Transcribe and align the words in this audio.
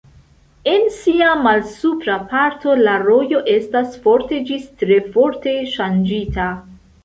En 0.71 0.87
sia 0.95 1.27
malsupra 1.47 2.15
parto 2.33 2.75
la 2.87 2.97
rojo 3.03 3.43
estas 3.59 4.01
forte 4.07 4.43
ĝis 4.51 4.67
tre 4.83 5.01
forte 5.19 5.57
ŝanĝita. 5.77 6.53